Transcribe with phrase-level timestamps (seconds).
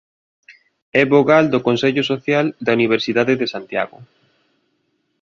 [1.01, 3.97] É vogal do Consello Social da Universidade de Santiago.